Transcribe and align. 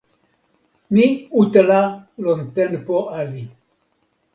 mi 0.93 1.05
utala 1.43 1.79
lon 2.23 2.41
tenpo 2.57 2.97
ali. 3.19 3.43